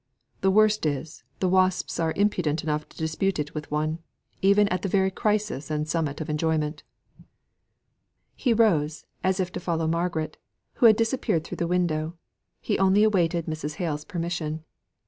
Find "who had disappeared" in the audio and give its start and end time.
10.81-11.43